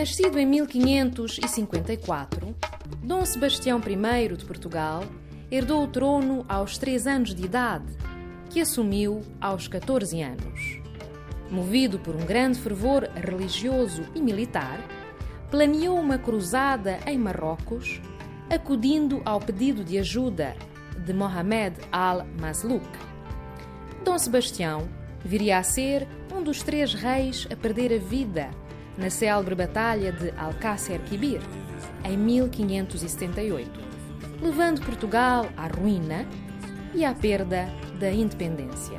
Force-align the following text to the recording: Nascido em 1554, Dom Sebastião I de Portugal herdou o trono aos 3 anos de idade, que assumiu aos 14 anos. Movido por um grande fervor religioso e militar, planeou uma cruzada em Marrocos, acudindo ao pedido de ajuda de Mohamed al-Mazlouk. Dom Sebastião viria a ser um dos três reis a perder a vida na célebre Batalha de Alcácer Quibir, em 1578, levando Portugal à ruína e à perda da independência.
Nascido 0.00 0.38
em 0.38 0.46
1554, 0.46 2.56
Dom 3.02 3.22
Sebastião 3.26 3.78
I 3.78 4.34
de 4.34 4.46
Portugal 4.46 5.04
herdou 5.50 5.84
o 5.84 5.86
trono 5.86 6.42
aos 6.48 6.78
3 6.78 7.06
anos 7.06 7.34
de 7.34 7.44
idade, 7.44 7.84
que 8.48 8.62
assumiu 8.62 9.20
aos 9.38 9.68
14 9.68 10.22
anos. 10.22 10.80
Movido 11.50 11.98
por 11.98 12.16
um 12.16 12.24
grande 12.24 12.58
fervor 12.58 13.10
religioso 13.14 14.02
e 14.14 14.22
militar, 14.22 14.80
planeou 15.50 16.00
uma 16.00 16.16
cruzada 16.16 16.98
em 17.06 17.18
Marrocos, 17.18 18.00
acudindo 18.48 19.20
ao 19.26 19.38
pedido 19.38 19.84
de 19.84 19.98
ajuda 19.98 20.56
de 21.04 21.12
Mohamed 21.12 21.76
al-Mazlouk. 21.92 22.88
Dom 24.02 24.16
Sebastião 24.16 24.88
viria 25.22 25.58
a 25.58 25.62
ser 25.62 26.08
um 26.34 26.42
dos 26.42 26.62
três 26.62 26.94
reis 26.94 27.46
a 27.52 27.54
perder 27.54 27.92
a 27.92 27.98
vida 27.98 28.48
na 28.96 29.10
célebre 29.10 29.54
Batalha 29.54 30.12
de 30.12 30.32
Alcácer 30.38 31.00
Quibir, 31.00 31.40
em 32.04 32.16
1578, 32.16 33.70
levando 34.42 34.84
Portugal 34.84 35.48
à 35.56 35.66
ruína 35.68 36.26
e 36.94 37.04
à 37.04 37.14
perda 37.14 37.68
da 37.98 38.10
independência. 38.10 38.98